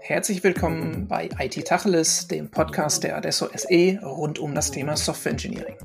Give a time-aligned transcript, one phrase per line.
[0.00, 5.32] Herzlich willkommen bei IT Tacheles, dem Podcast der Adesso SE rund um das Thema Software
[5.32, 5.76] Engineering.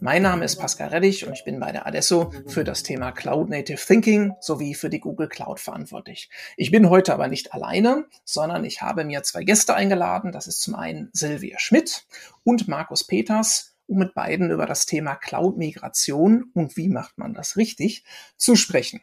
[0.00, 3.50] Mein Name ist Pascal Reddich und ich bin bei der Adesso für das Thema Cloud
[3.50, 6.30] Native Thinking sowie für die Google Cloud verantwortlich.
[6.56, 10.32] Ich bin heute aber nicht alleine, sondern ich habe mir zwei Gäste eingeladen.
[10.32, 12.06] Das ist zum einen Silvia Schmidt
[12.42, 17.56] und Markus Peters, um mit beiden über das Thema Cloud-Migration und wie macht man das
[17.56, 18.04] richtig
[18.36, 19.02] zu sprechen.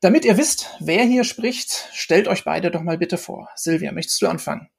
[0.00, 3.50] Damit ihr wisst, wer hier spricht, stellt euch beide doch mal bitte vor.
[3.56, 4.70] Silvia, möchtest du anfangen?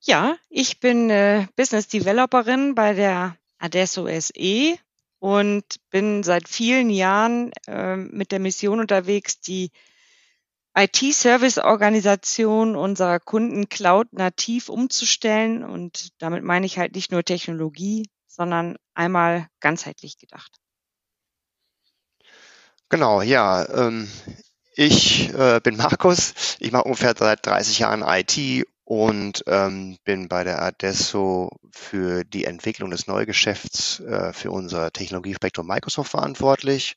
[0.00, 4.78] Ja, ich bin äh, Business Developerin bei der Adesso SE
[5.18, 9.70] und bin seit vielen Jahren äh, mit der Mission unterwegs, die
[10.78, 15.64] IT-Service-Organisation unserer Kunden Cloud nativ umzustellen.
[15.64, 20.52] Und damit meine ich halt nicht nur Technologie, sondern einmal ganzheitlich gedacht.
[22.88, 23.68] Genau, ja.
[23.68, 24.08] Ähm,
[24.74, 26.56] ich äh, bin Markus.
[26.60, 32.44] Ich mache ungefähr seit 30 Jahren IT und ähm, bin bei der Adesso für die
[32.44, 36.96] Entwicklung des Neugeschäfts äh, für unser Technologiespektrum Microsoft verantwortlich.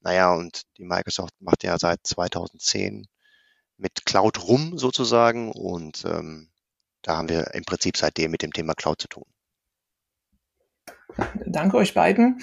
[0.00, 3.06] Naja, und die Microsoft macht ja seit 2010
[3.76, 6.48] mit Cloud rum sozusagen und ähm,
[7.02, 9.24] da haben wir im Prinzip seitdem mit dem Thema Cloud zu tun.
[11.46, 12.40] Danke euch beiden.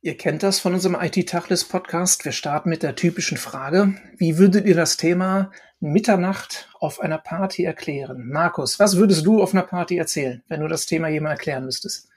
[0.00, 2.24] Ihr kennt das von unserem IT-Tachlis-Podcast.
[2.24, 3.94] Wir starten mit der typischen Frage.
[4.16, 8.28] Wie würdet ihr das Thema Mitternacht auf einer Party erklären?
[8.28, 12.08] Markus, was würdest du auf einer Party erzählen, wenn du das Thema jemand erklären müsstest?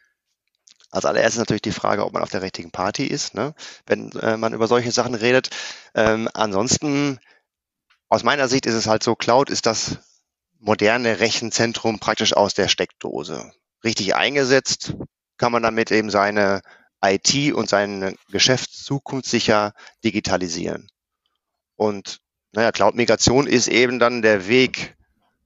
[0.90, 3.54] Als allererstes natürlich die Frage, ob man auf der richtigen Party ist, ne?
[3.86, 5.50] wenn äh, man über solche Sachen redet.
[5.94, 7.20] Ähm, ansonsten,
[8.10, 10.00] aus meiner Sicht ist es halt so, Cloud ist das
[10.60, 13.52] moderne Rechenzentrum praktisch aus der Steckdose.
[13.84, 14.96] Richtig eingesetzt
[15.38, 16.62] kann man damit eben seine
[17.04, 20.90] IT und sein Geschäft zukunftssicher digitalisieren.
[21.76, 22.20] Und
[22.52, 24.96] naja, Cloud-Migration ist eben dann der Weg,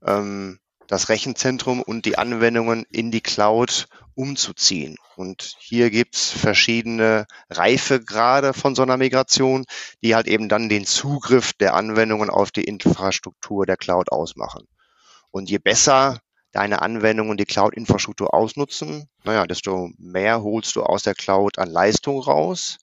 [0.04, 3.88] ähm, das Rechenzentrum und die Anwendungen in die Cloud
[4.20, 4.96] umzuziehen.
[5.16, 9.64] Und hier gibt's verschiedene Reifegrade von so einer Migration,
[10.02, 14.68] die halt eben dann den Zugriff der Anwendungen auf die Infrastruktur der Cloud ausmachen.
[15.30, 16.20] Und je besser
[16.52, 21.70] deine Anwendung und die Cloud-Infrastruktur ausnutzen, naja, desto mehr holst du aus der Cloud an
[21.70, 22.76] Leistung raus.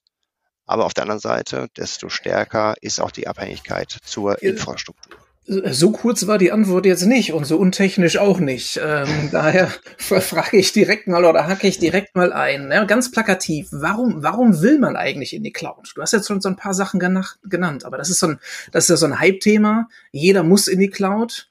[0.66, 5.27] Aber auf der anderen Seite, desto stärker ist auch die Abhängigkeit zur Infrastruktur.
[5.50, 8.78] So kurz war die Antwort jetzt nicht und so untechnisch auch nicht.
[8.84, 12.70] Ähm, daher frage ich direkt mal oder hacke ich direkt mal ein.
[12.70, 13.68] Ja, ganz plakativ.
[13.70, 15.92] Warum, warum will man eigentlich in die Cloud?
[15.94, 18.40] Du hast jetzt schon so ein paar Sachen genannt, aber das ist so ein,
[18.72, 19.88] das ist ja so ein Hype-Thema.
[20.12, 21.48] Jeder muss in die Cloud.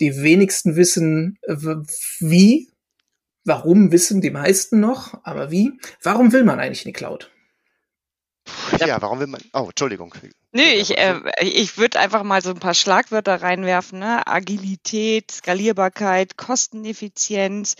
[0.00, 1.38] Die wenigsten wissen,
[2.18, 2.68] wie.
[3.44, 5.72] Warum wissen die meisten noch, aber wie?
[6.02, 7.30] Warum will man eigentlich in die Cloud?
[8.84, 9.40] Ja, warum will man?
[9.52, 10.12] Oh, Entschuldigung.
[10.56, 13.98] Nö, ich, äh, ich würde einfach mal so ein paar Schlagwörter reinwerfen.
[13.98, 14.26] Ne?
[14.26, 17.76] Agilität, Skalierbarkeit, Kosteneffizienz,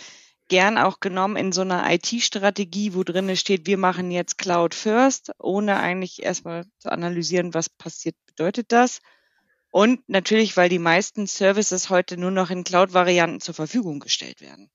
[0.49, 5.33] gern auch genommen in so einer IT-Strategie, wo drin steht, wir machen jetzt Cloud First,
[5.39, 9.01] ohne eigentlich erstmal zu analysieren, was passiert, bedeutet das.
[9.71, 14.71] Und natürlich, weil die meisten Services heute nur noch in Cloud-Varianten zur Verfügung gestellt werden.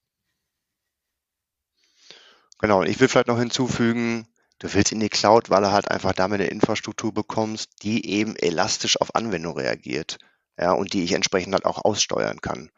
[2.58, 4.28] Genau, ich will vielleicht noch hinzufügen,
[4.62, 8.36] du willst in die Cloud, weil du halt einfach damit eine Infrastruktur bekommst, die eben
[8.36, 10.18] elastisch auf Anwendung reagiert.
[10.58, 12.70] Ja, und die ich entsprechend halt auch aussteuern kann.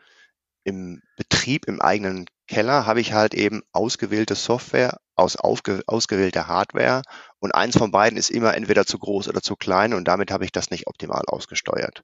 [0.64, 7.02] Im Betrieb, im eigenen Keller habe ich halt eben ausgewählte Software aus ausgewählter Hardware
[7.40, 10.46] und eins von beiden ist immer entweder zu groß oder zu klein und damit habe
[10.46, 12.04] ich das nicht optimal ausgesteuert.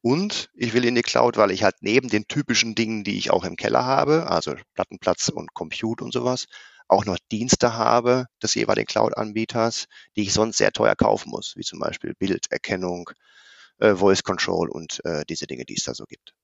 [0.00, 3.30] Und ich will in die Cloud, weil ich halt neben den typischen Dingen, die ich
[3.30, 6.46] auch im Keller habe, also Plattenplatz und Compute und sowas,
[6.94, 11.62] auch noch Dienste habe des jeweiligen Cloud-Anbieters, die ich sonst sehr teuer kaufen muss, wie
[11.62, 13.10] zum Beispiel Bilderkennung,
[13.78, 16.34] äh, Voice Control und äh, diese Dinge, die es da so gibt.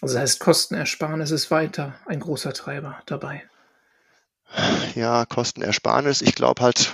[0.00, 3.44] Also das heißt, Kostenersparnis ist weiter ein großer Treiber dabei.
[4.94, 6.92] Ja, Kostenersparnis, ich glaube halt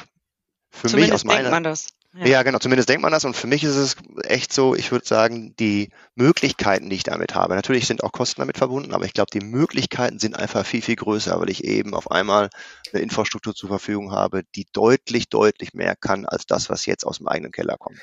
[0.70, 1.38] für Zumindest mich aus meiner...
[1.38, 1.88] Denkt man das.
[2.14, 2.26] Ja.
[2.26, 2.42] ja.
[2.42, 3.24] genau, zumindest denkt man das.
[3.24, 7.34] Und für mich ist es echt so, ich würde sagen, die Möglichkeiten, die ich damit
[7.34, 10.82] habe, natürlich sind auch Kosten damit verbunden, aber ich glaube, die Möglichkeiten sind einfach viel,
[10.82, 12.50] viel größer, weil ich eben auf einmal
[12.92, 17.18] eine Infrastruktur zur Verfügung habe, die deutlich, deutlich mehr kann als das, was jetzt aus
[17.18, 17.98] dem eigenen Keller kommt.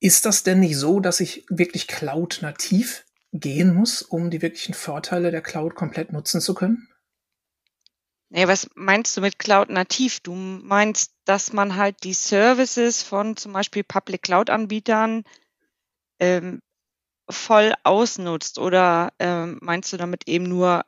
[0.00, 5.30] Ist das denn nicht so, dass ich wirklich Cloud-nativ gehen muss, um die wirklichen Vorteile
[5.30, 6.88] der Cloud komplett nutzen zu können?
[8.30, 10.20] Nee, was meinst du mit Cloud nativ?
[10.20, 15.24] Du meinst, dass man halt die Services von zum Beispiel Public Cloud Anbietern
[16.20, 16.60] ähm,
[17.30, 20.84] voll ausnutzt oder ähm, meinst du damit eben nur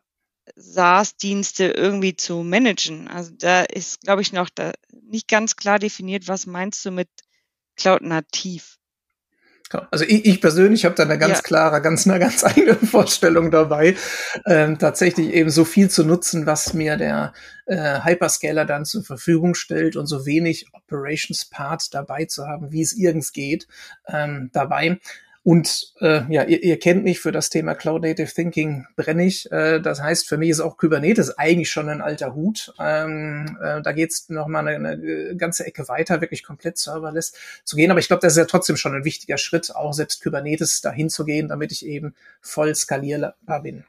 [0.57, 3.09] SaaS-Dienste irgendwie zu managen.
[3.09, 7.11] Also da ist, glaube ich, noch da nicht ganz klar definiert, was meinst du mit
[7.77, 8.80] Cloud nativ?
[9.91, 11.43] Also ich, ich persönlich habe da eine ganz ja.
[11.43, 13.97] klare, ganz eine ganz eigene Vorstellung dabei,
[14.47, 17.33] ähm, tatsächlich eben so viel zu nutzen, was mir der
[17.67, 22.83] äh, Hyperscaler dann zur Verfügung stellt und so wenig Operations Part dabei zu haben, wie
[22.83, 23.69] es irgends geht,
[24.09, 24.99] ähm, dabei.
[25.43, 29.51] Und äh, ja, ihr, ihr kennt mich für das Thema Cloud Native Thinking brenne ich.
[29.51, 32.75] Äh, das heißt, für mich ist auch Kubernetes eigentlich schon ein alter Hut.
[32.79, 37.33] Ähm, äh, da geht's noch mal eine, eine ganze Ecke weiter, wirklich komplett serverless
[37.65, 37.91] zu gehen.
[37.91, 41.09] Aber ich glaube, das ist ja trotzdem schon ein wichtiger Schritt, auch selbst Kubernetes dahin
[41.09, 43.85] zu gehen, damit ich eben voll skalierbar bin.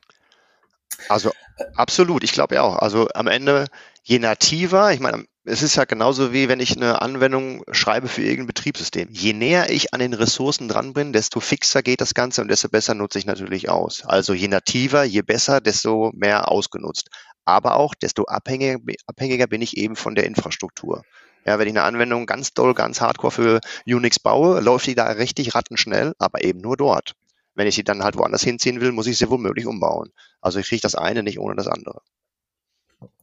[1.09, 1.31] Also
[1.75, 2.77] absolut, ich glaube ja auch.
[2.77, 3.67] Also am Ende,
[4.03, 8.21] je nativer, ich meine, es ist ja genauso wie wenn ich eine Anwendung schreibe für
[8.21, 9.09] irgendein Betriebssystem.
[9.11, 12.69] Je näher ich an den Ressourcen dran bin, desto fixer geht das Ganze und desto
[12.69, 14.05] besser nutze ich natürlich aus.
[14.05, 17.09] Also je nativer, je besser, desto mehr ausgenutzt.
[17.43, 18.77] Aber auch desto abhängiger,
[19.07, 21.03] abhängiger bin ich eben von der Infrastruktur.
[21.43, 25.07] Ja, wenn ich eine Anwendung ganz doll, ganz hardcore für Unix baue, läuft die da
[25.07, 27.15] richtig rattenschnell, aber eben nur dort.
[27.55, 30.11] Wenn ich sie dann halt woanders hinziehen will, muss ich sie womöglich umbauen.
[30.39, 32.01] Also ich kriege das eine nicht ohne das andere.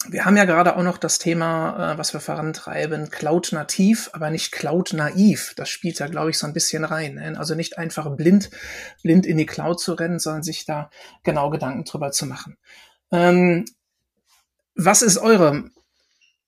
[0.08, 4.30] Wir haben ja gerade auch noch das Thema, äh, was wir vorantreiben, Cloud nativ, aber
[4.30, 5.54] nicht Cloud naiv.
[5.56, 7.14] Das spielt da, glaube ich, so ein bisschen rein.
[7.14, 7.38] Ne?
[7.38, 8.50] Also nicht einfach blind,
[9.02, 10.90] blind in die Cloud zu rennen, sondern sich da
[11.22, 12.56] genau Gedanken drüber zu machen.
[13.10, 13.64] Ähm,
[14.74, 15.70] was ist eure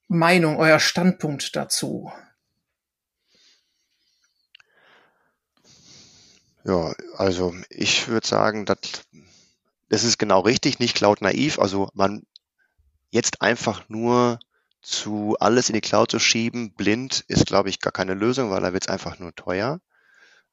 [0.08, 2.12] Meinung, euer Standpunkt dazu?
[6.64, 8.78] Ja, also ich würde sagen, das,
[9.88, 11.58] das ist genau richtig, nicht Cloud naiv.
[11.58, 12.24] Also man
[13.10, 14.38] Jetzt einfach nur
[14.82, 18.62] zu alles in die Cloud zu schieben, blind, ist, glaube ich, gar keine Lösung, weil
[18.62, 19.80] da wird es einfach nur teuer.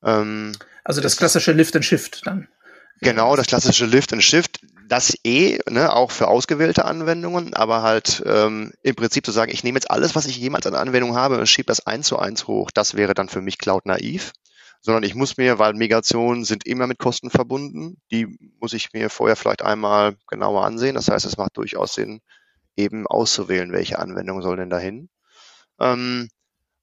[0.03, 2.47] Ähm, also das klassische Lift and Shift dann.
[3.01, 8.23] Genau, das klassische Lift and Shift, das eh, ne, auch für ausgewählte Anwendungen, aber halt
[8.25, 11.37] ähm, im Prinzip zu sagen, ich nehme jetzt alles, was ich jemals an Anwendung habe
[11.37, 14.33] und schiebe das eins zu eins hoch, das wäre dann für mich Cloud naiv.
[14.79, 18.27] Sondern ich muss mir, weil Migrationen sind immer mit Kosten verbunden, die
[18.59, 20.95] muss ich mir vorher vielleicht einmal genauer ansehen.
[20.95, 22.21] Das heißt, es macht durchaus Sinn,
[22.77, 25.09] eben auszuwählen, welche Anwendung soll denn dahin.
[25.79, 26.29] Ähm,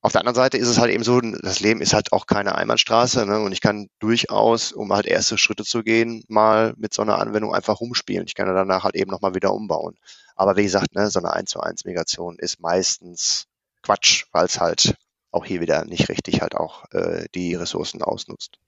[0.01, 2.57] auf der anderen Seite ist es halt eben so, das Leben ist halt auch keine
[2.57, 3.41] Einbahnstraße ne?
[3.41, 7.55] und ich kann durchaus, um halt erste Schritte zu gehen, mal mit so einer Anwendung
[7.55, 8.27] einfach rumspielen.
[8.27, 9.97] Ich kann danach halt eben nochmal wieder umbauen.
[10.37, 13.47] Aber wie gesagt, ne, so eine 1 zu 1 Migration ist meistens
[13.83, 14.95] Quatsch, weil es halt
[15.31, 18.59] auch hier wieder nicht richtig halt auch äh, die Ressourcen ausnutzt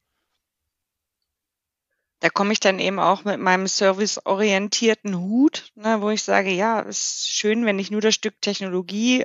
[2.20, 6.80] da komme ich dann eben auch mit meinem serviceorientierten Hut, ne, wo ich sage, ja,
[6.80, 9.24] es ist schön, wenn ich nur das Stück Technologie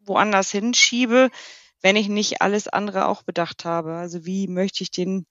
[0.00, 1.30] woanders hinschiebe,
[1.80, 3.94] wenn ich nicht alles andere auch bedacht habe.
[3.94, 5.26] Also wie möchte ich den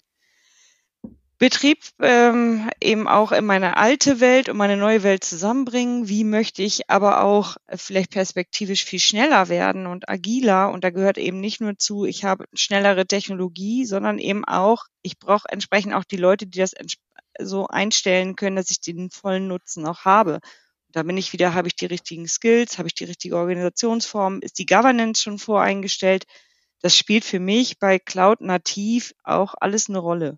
[1.41, 6.07] Betrieb ähm, eben auch in meine alte Welt und meine neue Welt zusammenbringen?
[6.07, 10.71] Wie möchte ich aber auch vielleicht perspektivisch viel schneller werden und agiler?
[10.71, 15.17] Und da gehört eben nicht nur zu, ich habe schnellere Technologie, sondern eben auch, ich
[15.17, 16.75] brauche entsprechend auch die Leute, die das
[17.39, 20.35] so einstellen können, dass ich den vollen Nutzen auch habe.
[20.35, 24.41] Und da bin ich wieder, habe ich die richtigen Skills, habe ich die richtige Organisationsform,
[24.43, 26.25] ist die Governance schon voreingestellt?
[26.81, 30.37] Das spielt für mich bei Cloud nativ auch alles eine Rolle.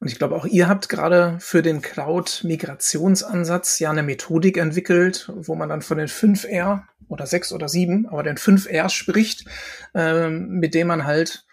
[0.00, 5.56] Und ich glaube, auch ihr habt gerade für den Cloud-Migrationsansatz ja eine Methodik entwickelt, wo
[5.56, 9.44] man dann von den 5R oder 6 oder 7, aber den 5R spricht,
[9.94, 11.44] ähm, mit dem man halt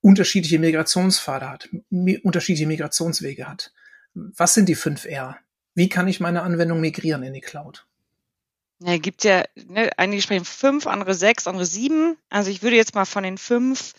[0.00, 1.68] unterschiedliche Migrationspfade hat,
[2.22, 3.72] unterschiedliche Migrationswege hat.
[4.14, 5.36] Was sind die 5R?
[5.74, 7.86] Wie kann ich meine Anwendung migrieren in die Cloud?
[8.82, 12.16] Ja, gibt ja, ne, einige sprechen fünf, andere sechs, andere sieben.
[12.30, 13.92] Also ich würde jetzt mal von den fünf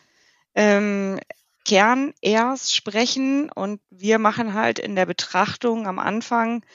[0.55, 1.19] ähm,
[1.65, 6.65] Kern erst sprechen und wir machen halt in der Betrachtung am Anfang,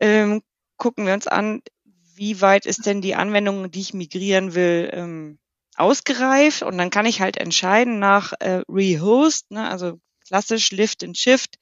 [0.00, 0.42] ähm,
[0.76, 1.62] gucken wir uns an,
[2.14, 5.38] wie weit ist denn die Anwendung, die ich migrieren will, ähm,
[5.76, 6.62] ausgereift?
[6.62, 11.58] Und dann kann ich halt entscheiden nach äh, Rehost, ne, also klassisch Lift and Shift,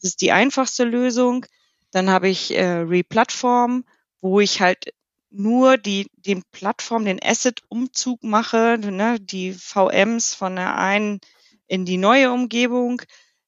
[0.00, 1.46] das ist die einfachste Lösung.
[1.90, 3.84] Dann habe ich äh, Replatform,
[4.20, 4.94] wo ich halt
[5.30, 11.20] nur die, den Plattform, den Asset-Umzug mache, ne, die VMs von der einen
[11.70, 13.00] in die neue Umgebung,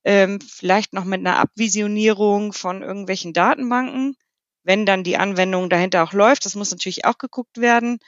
[0.04, 4.16] ähm, vielleicht noch mit einer Abvisionierung von irgendwelchen Datenbanken.
[4.62, 7.98] Wenn dann die Anwendung dahinter auch läuft, das muss natürlich auch geguckt werden.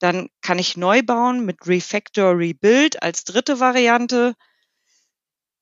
[0.00, 4.34] Dann kann ich neu bauen mit Refactor Rebuild als dritte Variante.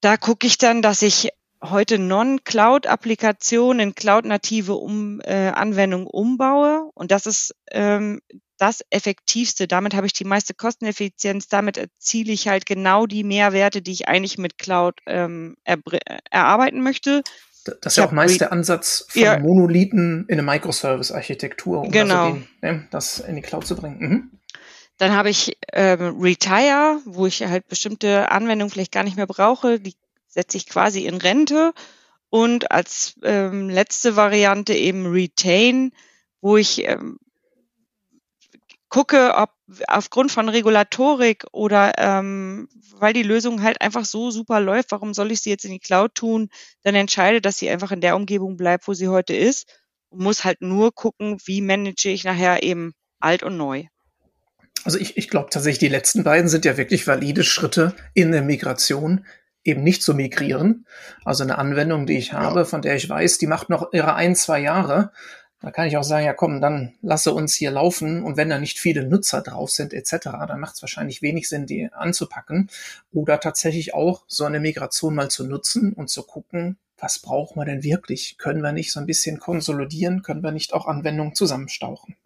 [0.00, 1.28] Da gucke ich dann, dass ich
[1.62, 6.90] heute Non-Cloud-Applikationen in Cloud-native um, äh, Anwendungen umbaue.
[6.94, 8.20] Und das ist ähm,
[8.58, 9.68] das Effektivste.
[9.68, 11.48] Damit habe ich die meiste Kosteneffizienz.
[11.48, 15.78] Damit erziele ich halt genau die Mehrwerte, die ich eigentlich mit Cloud ähm, er
[16.30, 17.22] erarbeiten möchte.
[17.64, 19.38] Das ist ja auch meist der Ansatz von ja.
[19.38, 22.26] Monolithen in eine Microservice-Architektur, um genau.
[22.26, 23.98] also den, ne, das in die Cloud zu bringen.
[23.98, 24.30] Mhm.
[24.96, 29.80] Dann habe ich ähm, Retire, wo ich halt bestimmte Anwendungen vielleicht gar nicht mehr brauche.
[29.80, 29.94] Die
[30.30, 31.72] setze ich quasi in Rente.
[32.30, 35.92] Und als ähm, letzte Variante eben Retain,
[36.40, 37.18] wo ich ähm,
[38.88, 39.50] gucke, ob
[39.86, 45.30] aufgrund von Regulatorik oder ähm, weil die Lösung halt einfach so super läuft, warum soll
[45.32, 46.50] ich sie jetzt in die Cloud tun,
[46.82, 49.66] dann entscheide, dass sie einfach in der Umgebung bleibt, wo sie heute ist
[50.10, 53.84] und muss halt nur gucken, wie manage ich nachher eben alt und neu.
[54.84, 58.42] Also ich, ich glaube tatsächlich, die letzten beiden sind ja wirklich valide Schritte in der
[58.42, 59.26] Migration,
[59.64, 60.86] eben nicht zu migrieren.
[61.24, 64.34] Also eine Anwendung, die ich habe, von der ich weiß, die macht noch ihre ein,
[64.34, 65.12] zwei Jahre.
[65.60, 68.58] Da kann ich auch sagen, ja komm, dann lasse uns hier laufen und wenn da
[68.58, 72.70] nicht viele Nutzer drauf sind etc., dann macht es wahrscheinlich wenig Sinn, die anzupacken.
[73.12, 77.66] Oder tatsächlich auch so eine Migration mal zu nutzen und zu gucken, was brauchen wir
[77.66, 78.38] denn wirklich?
[78.38, 80.22] Können wir nicht so ein bisschen konsolidieren?
[80.22, 82.16] Können wir nicht auch Anwendungen zusammenstauchen?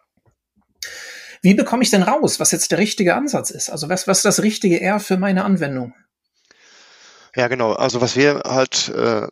[1.41, 3.69] Wie bekomme ich denn raus, was jetzt der richtige Ansatz ist?
[3.69, 5.93] Also was, was ist das richtige R für meine Anwendung?
[7.35, 7.73] Ja, genau.
[7.73, 9.27] Also was wir halt äh,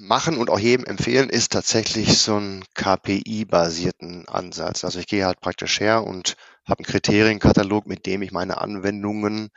[0.00, 4.84] machen und auch jedem empfehlen, ist tatsächlich so ein KPI-basierten Ansatz.
[4.84, 9.50] Also ich gehe halt praktisch her und habe einen Kriterienkatalog, mit dem ich meine Anwendungen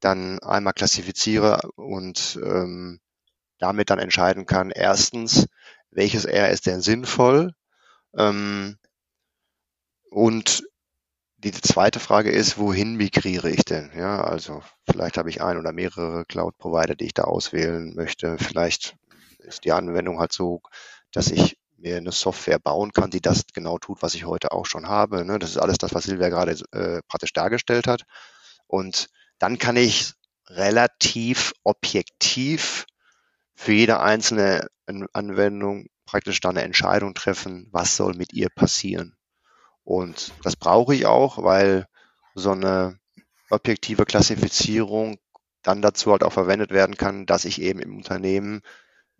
[0.00, 3.00] dann einmal klassifiziere und ähm,
[3.58, 5.46] damit dann entscheiden kann, erstens,
[5.90, 7.52] welches R ist denn sinnvoll
[8.18, 8.78] ähm,
[10.10, 10.64] und
[11.50, 13.90] die zweite Frage ist, wohin migriere ich denn?
[13.96, 18.38] Ja, also vielleicht habe ich ein oder mehrere Cloud-Provider, die ich da auswählen möchte.
[18.38, 18.96] Vielleicht
[19.38, 20.62] ist die Anwendung halt so,
[21.12, 24.64] dass ich mir eine Software bauen kann, die das genau tut, was ich heute auch
[24.64, 25.24] schon habe.
[25.24, 25.38] Ne?
[25.38, 28.04] Das ist alles das, was Silvia gerade äh, praktisch dargestellt hat.
[28.66, 29.08] Und
[29.38, 30.14] dann kann ich
[30.48, 32.86] relativ objektiv
[33.54, 34.68] für jede einzelne
[35.12, 39.16] Anwendung praktisch dann eine Entscheidung treffen, was soll mit ihr passieren.
[39.84, 41.86] Und das brauche ich auch, weil
[42.34, 42.98] so eine
[43.50, 45.18] objektive Klassifizierung
[45.62, 48.62] dann dazu halt auch verwendet werden kann, dass ich eben im Unternehmen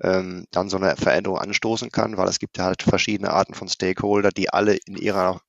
[0.03, 3.69] ähm, dann so eine Veränderung anstoßen kann, weil es gibt ja halt verschiedene Arten von
[3.69, 5.41] Stakeholder, die alle in ihrer,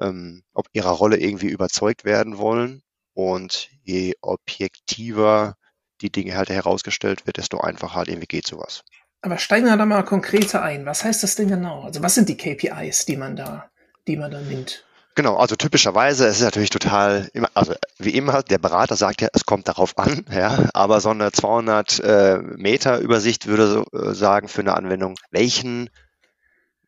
[0.00, 2.82] ähm, ob ihrer Rolle irgendwie überzeugt werden wollen.
[3.14, 5.56] Und je objektiver
[6.00, 8.84] die Dinge halt herausgestellt wird, desto einfacher halt irgendwie geht sowas.
[9.20, 10.86] Aber steigen wir da mal konkreter ein.
[10.86, 11.82] Was heißt das denn genau?
[11.82, 13.68] Also was sind die KPIs, die man da,
[14.08, 14.84] die man da nimmt?
[15.14, 19.28] Genau, also typischerweise, es ist natürlich total, immer, also wie immer, der Berater sagt ja,
[19.32, 24.14] es kommt darauf an, ja, aber so eine 200 äh, Meter Übersicht würde so, äh,
[24.14, 25.90] sagen für eine Anwendung, welchen,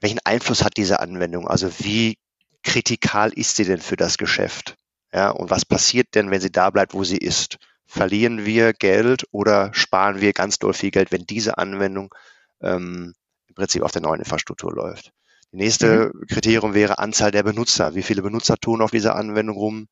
[0.00, 1.48] welchen Einfluss hat diese Anwendung?
[1.48, 2.18] Also wie
[2.62, 4.76] kritikal ist sie denn für das Geschäft?
[5.12, 7.56] Ja, und was passiert denn, wenn sie da bleibt, wo sie ist?
[7.84, 12.14] Verlieren wir Geld oder sparen wir ganz doll viel Geld, wenn diese Anwendung
[12.62, 13.14] ähm,
[13.48, 15.10] im Prinzip auf der neuen Infrastruktur läuft?
[15.52, 16.26] Die nächste mhm.
[16.26, 17.94] Kriterium wäre Anzahl der Benutzer.
[17.94, 19.88] Wie viele Benutzer tun auf dieser Anwendung rum?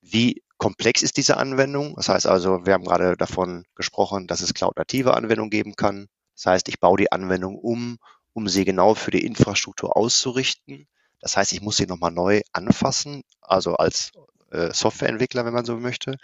[0.00, 1.94] Wie komplex ist diese Anwendung?
[1.96, 6.08] Das heißt also, wir haben gerade davon gesprochen, dass es cloud-native Anwendungen geben kann.
[6.34, 7.98] Das heißt, ich baue die Anwendung um,
[8.32, 10.86] um sie genau für die Infrastruktur auszurichten.
[11.20, 14.12] Das heißt, ich muss sie nochmal neu anfassen, also als
[14.50, 16.16] äh, Softwareentwickler, wenn man so möchte.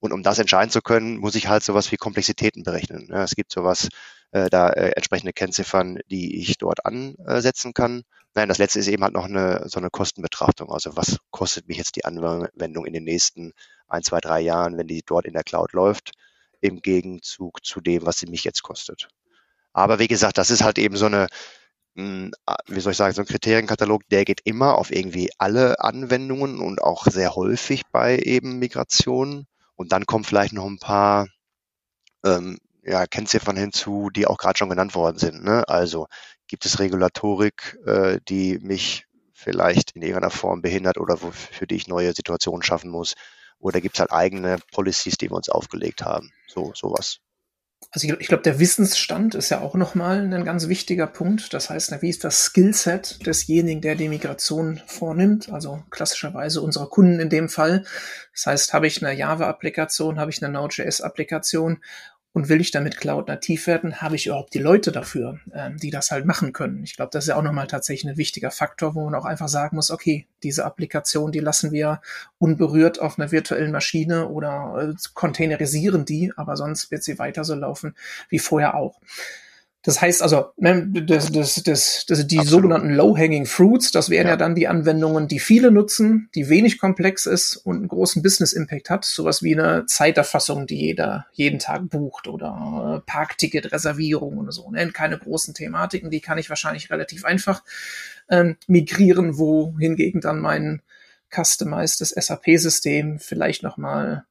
[0.00, 3.08] Und um das entscheiden zu können, muss ich halt sowas wie Komplexitäten berechnen.
[3.10, 3.88] Ja, es gibt sowas,
[4.30, 8.02] äh, da äh, entsprechende Kennziffern, die ich dort ansetzen kann.
[8.38, 10.70] Nein, das letzte ist eben halt noch eine, so eine Kostenbetrachtung.
[10.70, 13.52] Also was kostet mich jetzt die Anwendung in den nächsten
[13.88, 16.12] ein, zwei, drei Jahren, wenn die dort in der Cloud läuft,
[16.60, 19.08] im Gegenzug zu dem, was sie mich jetzt kostet.
[19.72, 21.26] Aber wie gesagt, das ist halt eben so eine,
[21.96, 22.30] hm,
[22.68, 26.80] wie soll ich sagen, so ein Kriterienkatalog, der geht immer auf irgendwie alle Anwendungen und
[26.80, 29.48] auch sehr häufig bei eben Migrationen.
[29.74, 31.26] Und dann kommen vielleicht noch ein paar
[32.24, 35.42] ähm, ja, Kennziffern hinzu, die auch gerade schon genannt worden sind.
[35.42, 35.68] Ne?
[35.68, 36.06] Also
[36.48, 41.86] gibt es Regulatorik, äh, die mich vielleicht in irgendeiner Form behindert oder für die ich
[41.86, 43.14] neue Situationen schaffen muss?
[43.60, 46.32] Oder gibt es halt eigene Policies, die wir uns aufgelegt haben?
[46.46, 47.20] So, sowas.
[47.90, 51.54] Also ich, ich glaube, der Wissensstand ist ja auch nochmal ein ganz wichtiger Punkt.
[51.54, 55.50] Das heißt, wie ist das Skillset desjenigen, der die Migration vornimmt?
[55.50, 57.84] Also klassischerweise unsere Kunden in dem Fall.
[58.34, 61.82] Das heißt, habe ich eine Java-Applikation, habe ich eine Node.js-Applikation
[62.32, 65.90] und will ich damit Cloud nativ werden, habe ich überhaupt die Leute dafür, ähm, die
[65.90, 66.84] das halt machen können.
[66.84, 69.48] Ich glaube, das ist ja auch nochmal tatsächlich ein wichtiger Faktor, wo man auch einfach
[69.48, 72.00] sagen muss, okay, diese Applikation, die lassen wir
[72.38, 77.54] unberührt auf einer virtuellen Maschine oder äh, containerisieren die, aber sonst wird sie weiter so
[77.54, 77.96] laufen
[78.28, 79.00] wie vorher auch.
[79.82, 82.48] Das heißt also, ne, das, das, das, das, die Absolut.
[82.48, 84.32] sogenannten Low-Hanging Fruits, das wären ja.
[84.32, 84.36] ja.
[84.36, 89.04] dann die Anwendungen, die viele nutzen, die wenig komplex ist und einen großen Business-Impact hat.
[89.04, 94.68] Sowas wie eine Zeiterfassung, die jeder jeden Tag bucht oder äh, Parkticket-Reservierung oder so.
[94.70, 94.90] Ne?
[94.90, 97.62] Keine großen Thematiken, die kann ich wahrscheinlich relativ einfach
[98.28, 100.82] ähm, migrieren, wo hingegen dann mein
[101.32, 104.24] customized SAP-System vielleicht noch mal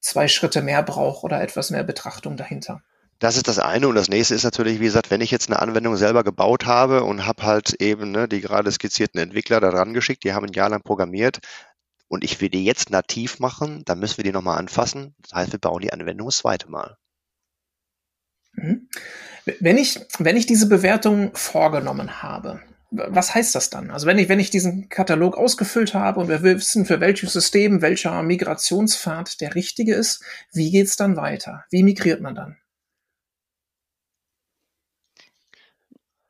[0.00, 2.82] zwei Schritte mehr braucht oder etwas mehr Betrachtung dahinter.
[3.18, 3.88] Das ist das eine.
[3.88, 7.02] Und das nächste ist natürlich, wie gesagt, wenn ich jetzt eine Anwendung selber gebaut habe
[7.02, 10.52] und habe halt eben ne, die gerade skizzierten Entwickler da dran geschickt, die haben ein
[10.52, 11.40] Jahr lang programmiert
[12.06, 15.14] und ich will die jetzt nativ machen, dann müssen wir die nochmal anfassen.
[15.22, 16.96] Das heißt, wir bauen die Anwendung das zweite Mal.
[18.52, 18.88] Mhm.
[19.60, 22.60] Wenn ich, wenn ich diese Bewertung vorgenommen habe,
[22.90, 23.90] was heißt das dann?
[23.90, 27.82] Also wenn ich, wenn ich diesen Katalog ausgefüllt habe und wir wissen, für welches System
[27.82, 30.22] welcher Migrationspfad der richtige ist,
[30.52, 31.64] wie geht's dann weiter?
[31.70, 32.56] Wie migriert man dann?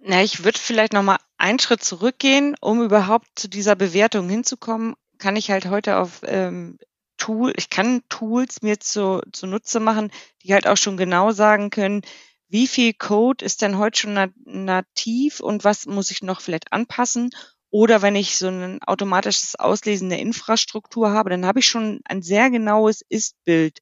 [0.01, 4.95] Na, ich würde vielleicht noch mal einen Schritt zurückgehen, um überhaupt zu dieser Bewertung hinzukommen,
[5.19, 6.79] kann ich halt heute auf ähm,
[7.17, 10.13] Tool, ich kann Tools mir zu, zunutze machen,
[10.43, 12.03] die halt auch schon genau sagen können,
[12.49, 16.73] wie viel Code ist denn heute schon nat nativ und was muss ich noch vielleicht
[16.73, 17.31] anpassen?
[17.71, 22.23] Oder wenn ich so ein automatisches Auslesen der Infrastruktur habe, dann habe ich schon ein
[22.23, 23.81] sehr genaues Ist-Bild.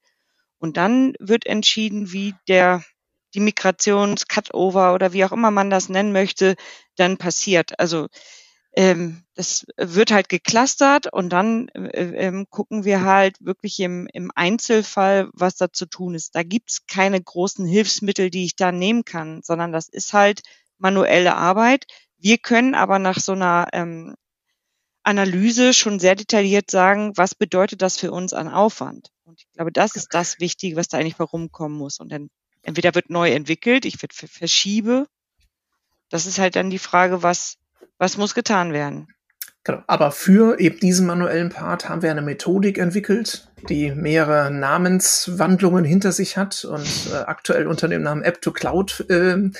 [0.58, 2.82] Und dann wird entschieden, wie der
[3.34, 6.56] die Migrations-Cutover oder wie auch immer man das nennen möchte,
[6.96, 7.78] dann passiert.
[7.78, 8.08] Also
[8.76, 14.30] ähm, das wird halt geclustert und dann äh, ähm, gucken wir halt wirklich im, im
[14.34, 16.34] Einzelfall, was da zu tun ist.
[16.34, 20.42] Da gibt's keine großen Hilfsmittel, die ich da nehmen kann, sondern das ist halt
[20.78, 21.86] manuelle Arbeit.
[22.18, 24.14] Wir können aber nach so einer ähm,
[25.02, 29.10] Analyse schon sehr detailliert sagen, was bedeutet das für uns an Aufwand.
[29.24, 31.98] Und ich glaube, das ist das Wichtige, was da eigentlich herumkommen muss.
[31.98, 32.28] Und dann
[32.66, 35.06] entweder wird neu entwickelt, ich wird verschiebe.
[36.10, 37.56] Das ist halt dann die Frage, was,
[37.98, 39.08] was muss getan werden.
[39.64, 39.82] Genau.
[39.88, 46.12] Aber für eben diesen manuellen Part haben wir eine Methodik entwickelt, die mehrere Namenswandlungen hinter
[46.12, 49.50] sich hat und äh, aktuell unter dem Namen App to Cloud äh,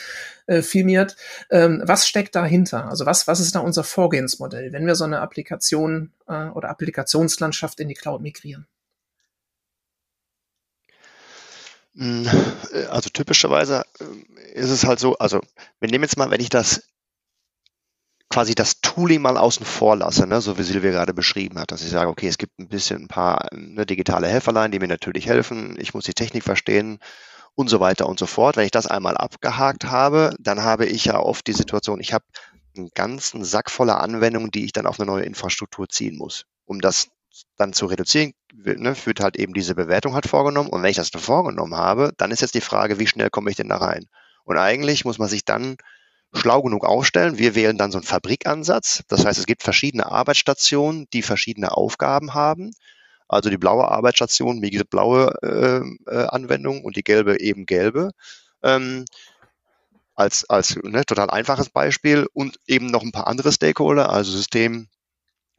[0.46, 1.16] äh, firmiert.
[1.50, 2.88] Ähm, was steckt dahinter?
[2.88, 7.80] Also was, was ist da unser Vorgehensmodell, wenn wir so eine Applikation äh, oder Applikationslandschaft
[7.80, 8.68] in die Cloud migrieren?
[10.86, 15.40] Hm, äh, also typischerweise äh, ist es halt so, also
[15.80, 16.82] wir nehmen jetzt mal, wenn ich das
[18.28, 21.82] quasi das Tooling mal außen vor lasse, ne, so wie Silvia gerade beschrieben hat, dass
[21.82, 25.26] ich sage, okay, es gibt ein bisschen ein paar ne, digitale Helferlein, die mir natürlich
[25.26, 26.98] helfen, ich muss die Technik verstehen
[27.54, 28.56] und so weiter und so fort.
[28.56, 32.24] Wenn ich das einmal abgehakt habe, dann habe ich ja oft die Situation, ich habe
[32.76, 36.80] einen ganzen Sack voller Anwendungen, die ich dann auf eine neue Infrastruktur ziehen muss, um
[36.80, 37.08] das
[37.56, 40.70] dann zu reduzieren, ne, wird halt eben diese Bewertung halt vorgenommen.
[40.70, 43.50] Und wenn ich das dann vorgenommen habe, dann ist jetzt die Frage, wie schnell komme
[43.50, 44.06] ich denn da rein?
[44.44, 45.76] Und eigentlich muss man sich dann
[46.32, 47.38] schlau genug aufstellen.
[47.38, 49.02] Wir wählen dann so einen Fabrikansatz.
[49.08, 52.72] Das heißt, es gibt verschiedene Arbeitsstationen, die verschiedene Aufgaben haben.
[53.28, 58.10] Also die blaue Arbeitsstation migriert blaue äh, äh, Anwendung und die gelbe eben gelbe.
[58.62, 59.04] Ähm,
[60.14, 64.88] als als ne, total einfaches Beispiel und eben noch ein paar andere Stakeholder, also System,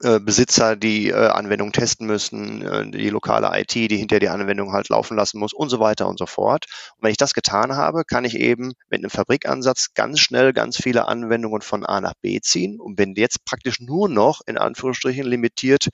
[0.04, 4.72] äh, Besitzer, die äh, Anwendung testen müssen, äh, die lokale IT, die hinter die Anwendung
[4.72, 6.66] halt laufen lassen muss und so weiter und so fort.
[6.98, 10.78] Und wenn ich das getan habe, kann ich eben mit einem Fabrikansatz ganz schnell ganz
[10.78, 15.26] viele Anwendungen von A nach B ziehen und bin jetzt praktisch nur noch in Anführungsstrichen
[15.26, 15.90] limitiert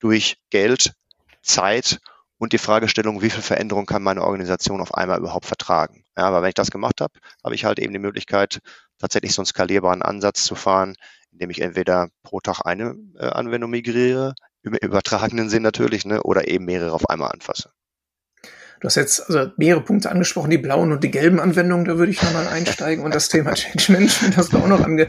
[0.00, 0.92] durch Geld,
[1.42, 2.00] Zeit
[2.38, 6.04] und die Fragestellung, wie viel Veränderung kann meine Organisation auf einmal überhaupt vertragen.
[6.16, 7.14] Ja, aber wenn ich das gemacht habe,
[7.44, 8.58] habe ich halt eben die Möglichkeit,
[8.98, 10.96] tatsächlich so einen skalierbaren Ansatz zu fahren,
[11.34, 16.48] indem ich entweder pro Tag eine äh, Anwendung migriere, im übertragenen Sinn natürlich, ne, oder
[16.48, 17.70] eben mehrere auf einmal anfasse.
[18.80, 22.12] Du hast jetzt also mehrere Punkte angesprochen, die blauen und die gelben Anwendungen, da würde
[22.12, 25.06] ich nochmal einsteigen und das Thema Change Management hast du auch noch ange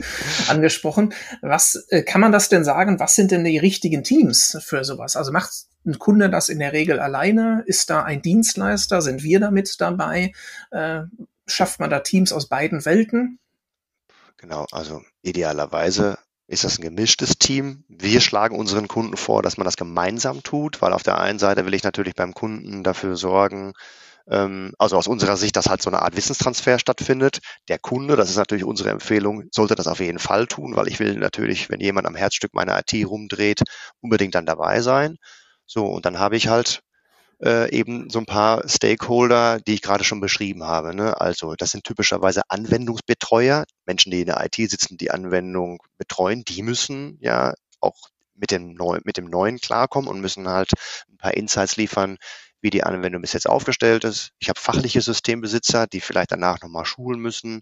[0.47, 1.13] angesprochen.
[1.41, 2.99] Was äh, kann man das denn sagen?
[2.99, 5.15] Was sind denn die richtigen Teams für sowas?
[5.15, 5.51] Also macht
[5.85, 7.63] ein Kunde das in der Regel alleine?
[7.65, 9.01] Ist da ein Dienstleister?
[9.01, 10.31] Sind wir damit dabei?
[10.71, 11.01] Äh,
[11.45, 13.39] schafft man da Teams aus beiden Welten?
[14.45, 17.83] Genau, also idealerweise ist das ein gemischtes Team.
[17.87, 21.65] Wir schlagen unseren Kunden vor, dass man das gemeinsam tut, weil auf der einen Seite
[21.65, 23.73] will ich natürlich beim Kunden dafür sorgen,
[24.29, 27.39] ähm, also aus unserer Sicht, dass halt so eine Art Wissenstransfer stattfindet.
[27.69, 30.99] Der Kunde, das ist natürlich unsere Empfehlung, sollte das auf jeden Fall tun, weil ich
[30.99, 33.61] will natürlich, wenn jemand am Herzstück meiner IT rumdreht,
[34.01, 35.17] unbedingt dann dabei sein.
[35.67, 36.81] So, und dann habe ich halt
[37.41, 40.95] äh, eben so ein paar Stakeholder, die ich gerade schon beschrieben habe.
[40.95, 41.19] Ne?
[41.19, 46.63] Also das sind typischerweise Anwendungsbetreuer, Menschen, die in der IT sitzen, die Anwendung betreuen, die
[46.63, 50.71] müssen ja auch mit dem, Neu mit dem Neuen klarkommen und müssen halt
[51.09, 52.17] ein paar Insights liefern,
[52.61, 54.31] wie die Anwendung bis jetzt aufgestellt ist.
[54.39, 57.61] Ich habe fachliche Systembesitzer, die vielleicht danach nochmal schulen müssen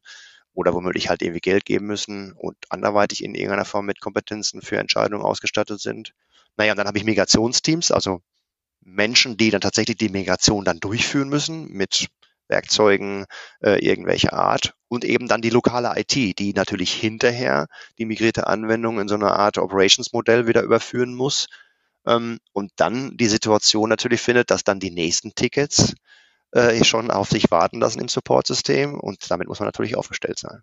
[0.53, 4.77] oder womöglich halt irgendwie Geld geben müssen und anderweitig in irgendeiner Form mit Kompetenzen für
[4.77, 6.13] Entscheidungen ausgestattet sind.
[6.57, 8.21] Naja, und dann habe ich Migrationsteams, also
[8.85, 12.07] Menschen, die dann tatsächlich die Migration dann durchführen müssen mit
[12.47, 13.25] Werkzeugen
[13.61, 17.67] äh, irgendwelcher Art und eben dann die lokale IT, die natürlich hinterher
[17.97, 21.47] die migrierte Anwendung in so einer Art Operations-Modell wieder überführen muss
[22.05, 25.95] ähm, und dann die Situation natürlich findet, dass dann die nächsten Tickets
[26.51, 30.61] äh, schon auf sich warten lassen im Support-System und damit muss man natürlich aufgestellt sein.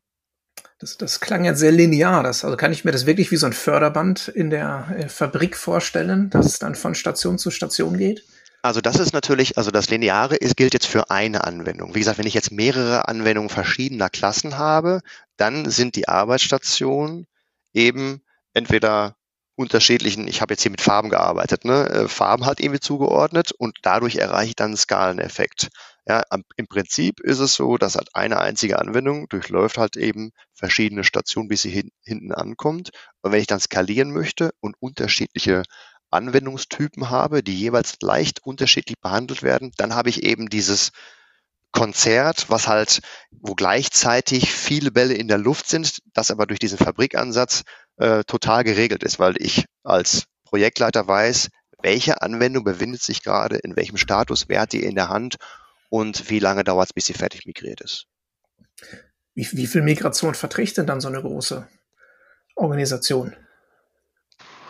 [0.81, 2.23] Das, das klang jetzt sehr linear.
[2.23, 5.55] Das, also kann ich mir das wirklich wie so ein Förderband in der äh, Fabrik
[5.55, 8.25] vorstellen, dass es dann von Station zu Station geht?
[8.63, 11.95] Also das ist natürlich, also das Lineare ist, gilt jetzt für eine Anwendung.
[11.95, 15.01] Wie gesagt, wenn ich jetzt mehrere Anwendungen verschiedener Klassen habe,
[15.37, 17.27] dann sind die Arbeitsstationen
[17.75, 18.23] eben
[18.55, 19.17] entweder
[19.57, 21.91] unterschiedlichen, ich habe jetzt hier mit Farben gearbeitet, ne?
[21.91, 25.69] Äh, Farben hat irgendwie zugeordnet und dadurch erreiche ich dann einen Skaleneffekt.
[26.11, 26.25] Ja,
[26.57, 31.47] Im Prinzip ist es so, dass halt eine einzige Anwendung durchläuft halt eben verschiedene Stationen,
[31.47, 32.91] bis sie hin, hinten ankommt.
[33.23, 35.63] Und wenn ich dann skalieren möchte und unterschiedliche
[36.11, 40.91] Anwendungstypen habe, die jeweils leicht unterschiedlich behandelt werden, dann habe ich eben dieses
[41.71, 46.79] Konzert, was halt, wo gleichzeitig viele Bälle in der Luft sind, das aber durch diesen
[46.79, 47.63] Fabrikansatz
[47.99, 51.51] äh, total geregelt ist, weil ich als Projektleiter weiß,
[51.85, 55.37] welche Anwendung befindet sich gerade in welchem Status, wer hat die in der Hand
[55.91, 58.07] und wie lange dauert es, bis sie fertig migriert ist.
[59.35, 61.69] Wie, wie viel Migration verträgt denn dann so eine große
[62.55, 63.37] Organisation?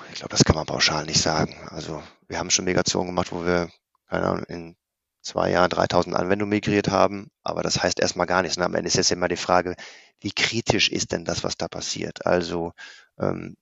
[0.08, 1.56] Ich glaube, das kann man pauschal nicht sagen.
[1.68, 3.70] Also wir haben schon Migrationen gemacht, wo wir,
[4.08, 4.76] keine Ahnung, in
[5.22, 8.56] zwei Jahren 3000 Anwendungen migriert haben, aber das heißt erstmal gar nichts.
[8.56, 9.76] Und am Ende ist jetzt immer die Frage,
[10.20, 12.26] wie kritisch ist denn das, was da passiert?
[12.26, 12.72] Also
[13.18, 13.56] ähm,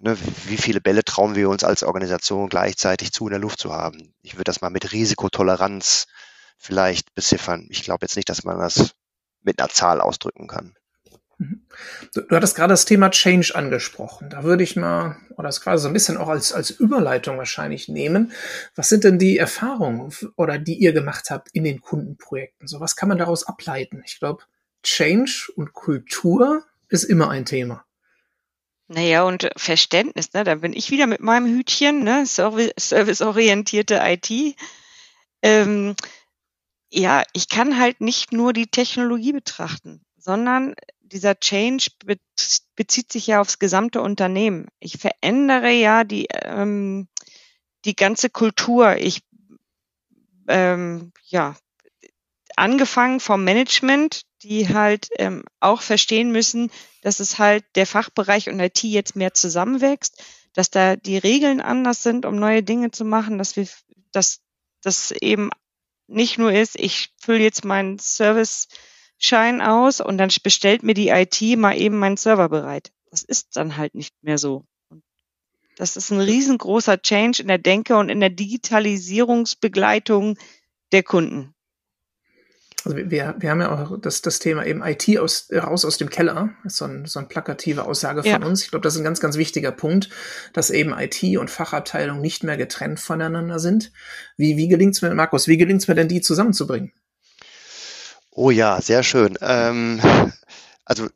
[0.00, 0.16] ne,
[0.46, 4.14] wie viele Bälle trauen wir uns als Organisation gleichzeitig zu in der Luft zu haben?
[4.22, 6.06] Ich würde das mal mit Risikotoleranz
[6.58, 7.66] vielleicht beziffern.
[7.70, 8.94] Ich glaube jetzt nicht, dass man das
[9.42, 10.76] mit einer Zahl ausdrücken kann.
[11.38, 11.62] Mhm.
[12.14, 14.28] Du, du hattest gerade das Thema Change angesprochen.
[14.28, 17.88] Da würde ich mal, oder das quasi so ein bisschen auch als, als Überleitung wahrscheinlich
[17.88, 18.32] nehmen.
[18.74, 22.66] Was sind denn die Erfahrungen oder die ihr gemacht habt in den Kundenprojekten?
[22.66, 24.02] So was kann man daraus ableiten?
[24.04, 24.42] Ich glaube,
[24.82, 27.84] Change und Kultur ist immer ein Thema.
[28.88, 30.44] Naja, und Verständnis, ne?
[30.44, 32.24] Da bin ich wieder mit meinem Hütchen, ne?
[32.26, 34.56] Serviceorientierte IT.
[35.42, 35.94] Ähm,
[36.90, 41.90] ja, ich kann halt nicht nur die Technologie betrachten, sondern dieser Change
[42.76, 44.68] bezieht sich ja aufs gesamte Unternehmen.
[44.78, 47.08] Ich verändere ja die, ähm,
[47.84, 48.96] die ganze Kultur.
[48.96, 49.22] Ich,
[50.48, 51.56] ähm, ja,
[52.56, 56.70] angefangen vom Management, die halt ähm, auch verstehen müssen,
[57.02, 60.22] dass es halt der Fachbereich und IT jetzt mehr zusammenwächst,
[60.54, 63.68] dass da die Regeln anders sind, um neue Dinge zu machen, dass wir,
[64.12, 64.40] dass
[64.82, 65.50] das eben
[66.08, 71.40] nicht nur ist, ich fülle jetzt meinen Service-Schein aus und dann bestellt mir die IT
[71.58, 72.90] mal eben meinen Server bereit.
[73.10, 74.64] Das ist dann halt nicht mehr so.
[75.76, 80.36] das ist ein riesengroßer Change in der Denke und in der Digitalisierungsbegleitung
[80.92, 81.54] der Kunden.
[82.84, 86.10] Also wir, wir haben ja auch das, das Thema eben IT aus, raus aus dem
[86.10, 86.50] Keller.
[86.62, 88.46] Das ist so, ein, so eine plakative Aussage von ja.
[88.46, 88.62] uns.
[88.62, 90.10] Ich glaube, das ist ein ganz, ganz wichtiger Punkt,
[90.52, 93.92] dass eben IT und Fachabteilung nicht mehr getrennt voneinander sind.
[94.36, 96.92] Wie, wie gelingt es mir, Markus, wie gelingt es mir denn, die zusammenzubringen?
[98.30, 99.36] Oh ja, sehr schön.
[99.40, 100.00] Ähm,
[100.84, 101.08] also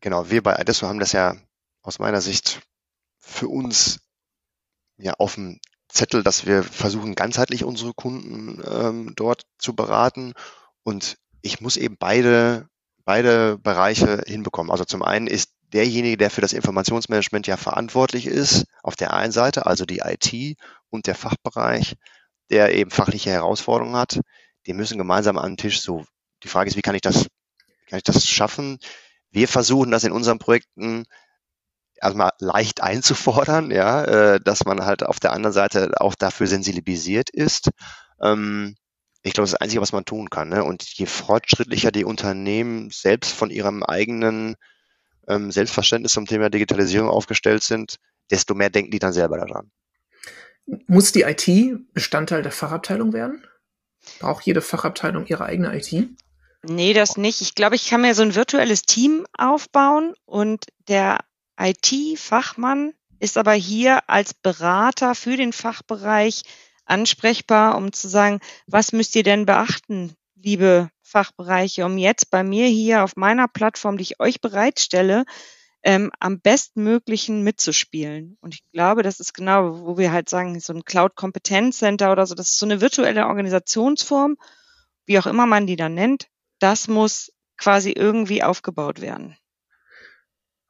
[0.00, 1.34] genau, wir bei Adesso haben das ja
[1.82, 2.60] aus meiner Sicht
[3.18, 4.00] für uns
[4.96, 10.34] ja auf dem Zettel, dass wir versuchen, ganzheitlich unsere Kunden ähm, dort zu beraten
[10.88, 12.66] und ich muss eben beide,
[13.04, 14.72] beide Bereiche hinbekommen.
[14.72, 19.30] Also zum einen ist derjenige, der für das Informationsmanagement ja verantwortlich ist, auf der einen
[19.30, 20.56] Seite, also die IT
[20.88, 21.96] und der Fachbereich,
[22.48, 24.18] der eben fachliche Herausforderungen hat,
[24.66, 26.06] die müssen gemeinsam an den Tisch so.
[26.42, 27.26] Die Frage ist, wie kann ich das,
[27.86, 28.78] kann ich das schaffen?
[29.30, 31.04] Wir versuchen das in unseren Projekten
[32.00, 37.28] erstmal leicht einzufordern, ja, äh, dass man halt auf der anderen Seite auch dafür sensibilisiert
[37.28, 37.68] ist.
[38.22, 38.74] Ähm,
[39.28, 40.48] ich glaube, das ist das Einzige, was man tun kann.
[40.48, 40.64] Ne?
[40.64, 44.56] Und je fortschrittlicher die Unternehmen selbst von ihrem eigenen
[45.28, 47.98] ähm, Selbstverständnis zum Thema Digitalisierung aufgestellt sind,
[48.30, 49.70] desto mehr denken die dann selber daran.
[50.86, 53.46] Muss die IT Bestandteil der Fachabteilung werden?
[54.18, 55.92] Braucht jede Fachabteilung ihre eigene IT?
[56.62, 57.40] Nee, das nicht.
[57.40, 61.20] Ich glaube, ich kann mir so ein virtuelles Team aufbauen und der
[61.58, 66.42] IT-Fachmann ist aber hier als Berater für den Fachbereich
[66.88, 72.66] ansprechbar, um zu sagen, was müsst ihr denn beachten, liebe Fachbereiche, um jetzt bei mir
[72.66, 75.24] hier auf meiner Plattform, die ich euch bereitstelle,
[75.82, 78.36] ähm, am bestmöglichen mitzuspielen.
[78.40, 82.12] Und ich glaube, das ist genau, wo wir halt sagen, so ein Cloud Competence Center
[82.12, 84.36] oder so, das ist so eine virtuelle Organisationsform,
[85.06, 89.36] wie auch immer man die dann nennt, das muss quasi irgendwie aufgebaut werden.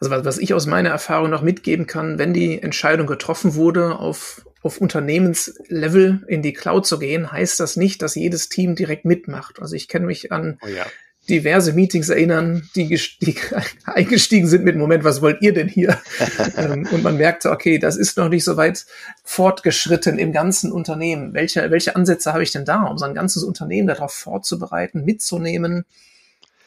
[0.01, 3.99] Also was, was ich aus meiner Erfahrung noch mitgeben kann, wenn die Entscheidung getroffen wurde,
[3.99, 9.05] auf, auf Unternehmenslevel in die Cloud zu gehen, heißt das nicht, dass jedes Team direkt
[9.05, 9.61] mitmacht.
[9.61, 10.87] Also ich kenne mich an oh ja.
[11.29, 12.87] diverse Meetings erinnern, die,
[13.21, 13.37] die
[13.87, 15.99] eingestiegen sind mit Moment, was wollt ihr denn hier?
[16.57, 18.87] Ähm, und man merkte, okay, das ist noch nicht so weit
[19.25, 21.35] fortgeschritten im ganzen Unternehmen.
[21.35, 25.85] Welche, welche Ansätze habe ich denn da, um so ein ganzes Unternehmen darauf vorzubereiten, mitzunehmen?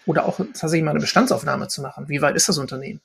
[0.06, 2.10] Oder auch tatsächlich mal eine Bestandsaufnahme zu machen.
[2.10, 3.02] Wie weit ist das Unternehmen?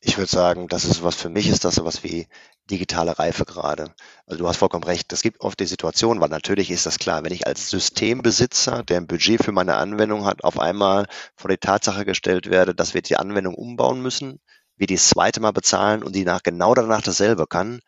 [0.00, 2.28] Ich würde sagen, das ist was für mich ist das sowas wie
[2.70, 3.94] digitale Reife gerade.
[4.26, 5.12] Also du hast vollkommen recht.
[5.12, 8.98] Es gibt oft die Situation, weil natürlich ist das klar, wenn ich als Systembesitzer, der
[8.98, 11.06] ein Budget für meine Anwendung hat, auf einmal
[11.36, 14.40] vor die Tatsache gestellt werde, dass wir die Anwendung umbauen müssen,
[14.76, 17.80] wir die zweite Mal bezahlen und die nach genau danach dasselbe kann,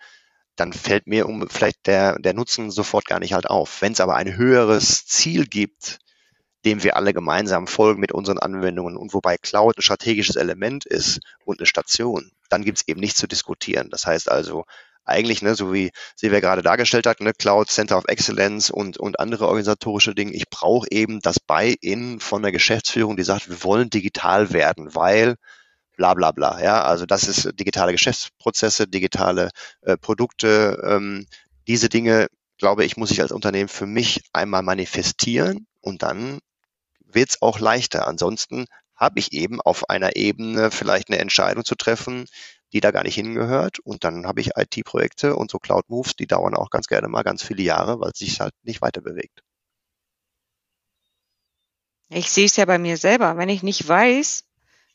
[0.56, 3.80] dann fällt mir um vielleicht der, der Nutzen sofort gar nicht halt auf.
[3.82, 6.00] Wenn es aber ein höheres Ziel gibt,
[6.64, 11.20] dem wir alle gemeinsam folgen mit unseren Anwendungen und wobei Cloud ein strategisches Element ist
[11.44, 13.90] und eine Station, dann gibt es eben nichts zu diskutieren.
[13.90, 14.64] Das heißt also,
[15.04, 18.98] eigentlich, ne, so wie sie wir gerade dargestellt hat, ne, Cloud Center of Excellence und,
[18.98, 20.32] und andere organisatorische Dinge.
[20.32, 25.36] Ich brauche eben das Buy-in von der Geschäftsführung, die sagt, wir wollen digital werden, weil
[25.96, 26.62] bla bla bla.
[26.62, 29.50] Ja, also das ist digitale Geschäftsprozesse, digitale
[29.82, 30.80] äh, Produkte.
[30.84, 31.26] Ähm,
[31.66, 36.38] diese Dinge, glaube ich, muss ich als Unternehmen für mich einmal manifestieren und dann
[37.14, 38.06] wird es auch leichter.
[38.06, 42.26] Ansonsten habe ich eben auf einer Ebene vielleicht eine Entscheidung zu treffen,
[42.72, 43.78] die da gar nicht hingehört.
[43.80, 47.22] Und dann habe ich IT-Projekte und so Cloud Moves, die dauern auch ganz gerne mal
[47.22, 49.42] ganz viele Jahre, weil es sich halt nicht weiter bewegt.
[52.10, 53.36] Ich sehe es ja bei mir selber.
[53.36, 54.44] Wenn ich nicht weiß,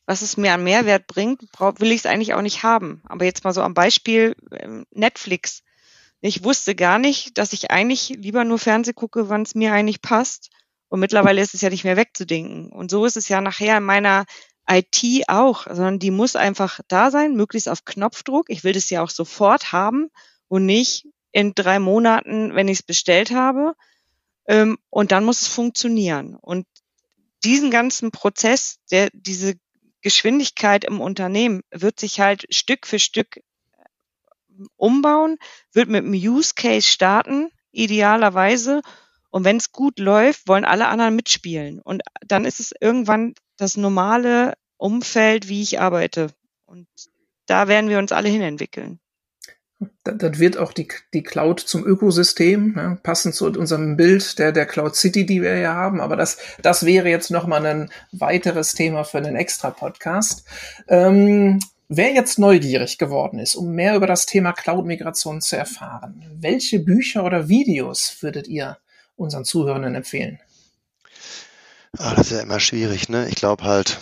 [0.06, 3.02] was es mir an Mehrwert bringt, will ich es eigentlich auch nicht haben.
[3.06, 5.64] Aber jetzt mal so am Beispiel ähm, Netflix.
[6.22, 10.02] Ich wusste gar nicht, dass ich eigentlich lieber nur Fernseh gucke, wann es mir eigentlich
[10.02, 10.50] passt
[10.90, 12.72] und mittlerweile ist es ja nicht mehr wegzudenken.
[12.72, 14.26] Und so ist es ja nachher in meiner
[14.70, 18.50] IT auch, sondern die muss einfach da sein, möglichst auf Knopfdruck.
[18.50, 20.10] Ich will das ja auch sofort haben
[20.48, 23.76] und nicht in drei Monaten, wenn ich es bestellt habe.
[24.48, 26.36] Ähm, und dann muss es funktionieren.
[26.36, 26.66] Und
[27.44, 29.56] diesen ganzen Prozess, der, diese
[30.02, 33.42] Geschwindigkeit im Unternehmen wird sich halt Stück für Stück
[34.78, 35.38] umbauen,
[35.74, 38.82] wird mit einem Use Case starten, idealerweise,
[39.30, 41.82] und wenn es gut läuft, wollen alle anderen mitspielen.
[41.82, 46.28] Und dann ist es irgendwann das normale Umfeld, wie ich arbeite.
[46.66, 46.88] Und
[47.46, 49.00] da werden wir uns alle hinentwickeln.
[50.06, 54.66] Dann wird auch die, die Cloud zum Ökosystem, ja, passend zu unserem Bild der, der
[54.66, 56.00] Cloud City, die wir hier haben.
[56.00, 60.46] Aber das, das wäre jetzt nochmal ein weiteres Thema für einen extra Podcast.
[60.88, 61.60] Ähm,
[61.90, 67.26] wer jetzt neugierig geworden ist, um mehr über das Thema Cloud-Migration zu erfahren, welche Bücher
[67.26, 68.78] oder Videos würdet ihr
[69.16, 70.40] unseren Zuhörenden empfehlen?
[71.98, 73.28] Ah, das ist ja immer schwierig, ne?
[73.30, 74.00] Ich glaube halt,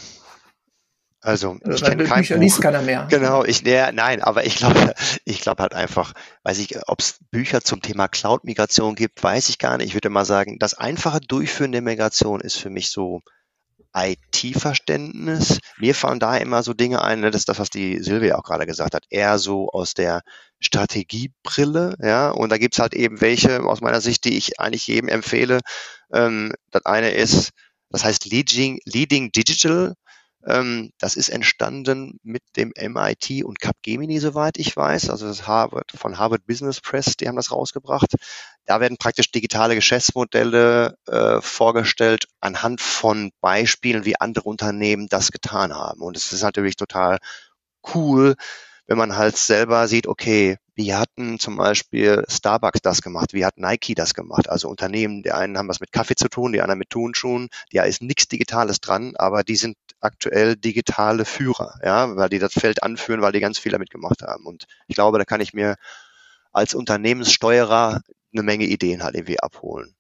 [1.24, 2.42] also ich kenne kein Bücher Buch.
[2.42, 3.08] liest keiner mehr.
[3.10, 4.94] Genau, ich ja, nein, aber ich glaube,
[5.26, 9.58] ich glaube halt einfach, weiß ich, ob es Bücher zum Thema Cloud-Migration gibt, weiß ich
[9.58, 9.88] gar nicht.
[9.88, 13.22] Ich würde mal sagen, das einfache Durchführen der Migration ist für mich so
[13.96, 15.60] IT-Verständnis.
[15.78, 18.44] Mir fallen da immer so Dinge ein, ne, das ist das, was die Silvia auch
[18.44, 20.22] gerade gesagt hat, eher so aus der
[20.60, 25.10] Strategiebrille, ja, und da gibt's halt eben welche aus meiner Sicht, die ich eigentlich jedem
[25.10, 25.60] empfehle.
[26.14, 27.52] Ähm, das eine ist,
[27.90, 29.94] das heißt Leading, Leading Digital,
[30.46, 35.10] ähm, das ist entstanden mit dem MIT und Capgemini, soweit ich weiß.
[35.10, 38.16] Also das Harvard, von Harvard Business Press, die haben das rausgebracht.
[38.66, 45.74] Da werden praktisch digitale Geschäftsmodelle äh, vorgestellt anhand von Beispielen, wie andere Unternehmen das getan
[45.74, 46.02] haben.
[46.02, 47.20] Und es ist natürlich total
[47.94, 48.36] cool,
[48.88, 53.58] wenn man halt selber sieht, okay, wie hatten zum Beispiel Starbucks das gemacht, wie hat
[53.58, 54.50] Nike das gemacht?
[54.50, 57.84] Also Unternehmen, die einen haben was mit Kaffee zu tun, die anderen mit Turnschuhen, ja,
[57.84, 62.84] ist nichts Digitales dran, aber die sind aktuell digitale Führer, ja, weil die das Feld
[62.84, 64.46] anführen, weil die ganz viel damit gemacht haben.
[64.46, 65.76] Und ich glaube, da kann ich mir
[66.52, 68.02] als Unternehmenssteuerer
[68.34, 69.96] eine Menge Ideen halt irgendwie abholen.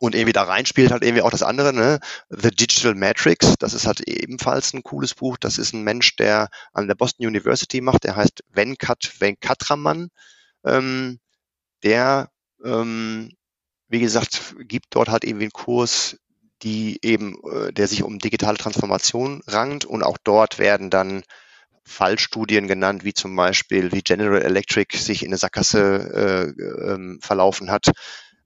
[0.00, 1.98] Und irgendwie da reinspielt halt irgendwie auch das andere, ne?
[2.28, 5.38] The Digital Matrix, das ist halt ebenfalls ein cooles Buch.
[5.38, 10.08] Das ist ein Mensch, der an der Boston University macht, der heißt Venkat Venkatraman.
[10.64, 11.20] Ähm,
[11.84, 12.30] der,
[12.64, 13.30] ähm,
[13.88, 16.18] wie gesagt, gibt dort halt irgendwie einen Kurs,
[16.64, 21.22] die eben, äh, der sich um digitale Transformation rankt und auch dort werden dann
[21.84, 27.70] Fallstudien genannt, wie zum Beispiel, wie General Electric sich in eine Sackgasse äh, ähm, verlaufen
[27.70, 27.90] hat,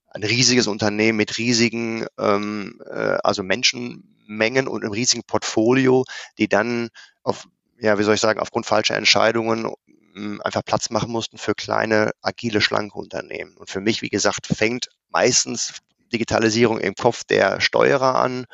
[0.09, 6.05] ein riesiges Unternehmen mit riesigen, ähm, äh, also Menschenmengen und einem riesigen Portfolio,
[6.39, 6.89] die dann
[7.23, 7.47] auf
[7.81, 9.73] ja, wie soll ich sagen, aufgrund falscher Entscheidungen
[10.15, 13.57] hm, einfach Platz machen mussten für kleine, agile, schlanke Unternehmen.
[13.57, 15.75] Und für mich, wie gesagt, fängt meistens
[16.13, 18.47] Digitalisierung im Kopf der Steuerer an.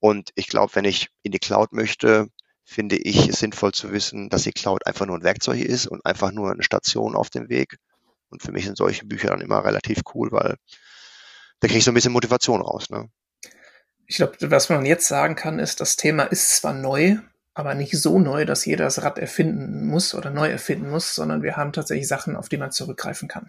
[0.00, 2.28] Und ich glaube, wenn ich in die Cloud möchte,
[2.64, 6.04] finde ich es sinnvoll zu wissen, dass die Cloud einfach nur ein Werkzeug ist und
[6.04, 7.78] einfach nur eine Station auf dem Weg.
[8.28, 10.56] Und für mich sind solche Bücher dann immer relativ cool, weil
[11.60, 12.90] da kriege ich so ein bisschen Motivation raus.
[12.90, 13.08] Ne?
[14.06, 17.18] Ich glaube, was man jetzt sagen kann, ist, das Thema ist zwar neu,
[17.56, 21.42] aber nicht so neu, dass jeder das Rad erfinden muss oder neu erfinden muss, sondern
[21.42, 23.48] wir haben tatsächlich Sachen, auf die man zurückgreifen kann.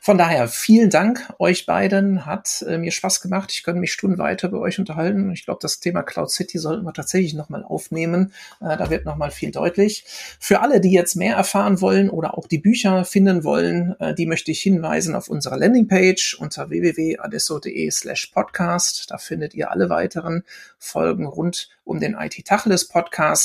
[0.00, 3.50] Von daher vielen Dank euch beiden, hat äh, mir Spaß gemacht.
[3.50, 5.32] Ich könnte mich Stunden weiter bei euch unterhalten.
[5.32, 8.32] Ich glaube, das Thema Cloud City sollten wir tatsächlich nochmal aufnehmen.
[8.60, 10.04] Äh, da wird nochmal viel deutlich.
[10.38, 14.26] Für alle, die jetzt mehr erfahren wollen oder auch die Bücher finden wollen, äh, die
[14.26, 19.10] möchte ich hinweisen auf unserer Landingpage unter www.adesso.de slash podcast.
[19.10, 20.44] Da findet ihr alle weiteren
[20.78, 22.86] Folgen rund um den IT Tacheles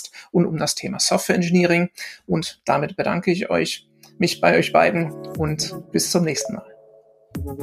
[0.03, 1.89] Podcast und um das Thema Software Engineering.
[2.27, 3.87] Und damit bedanke ich euch,
[4.17, 6.67] mich bei euch beiden und bis zum nächsten Mal.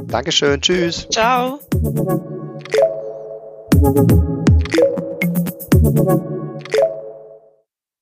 [0.07, 0.61] Dankeschön.
[0.61, 1.09] Tschüss.
[1.11, 1.61] Ciao.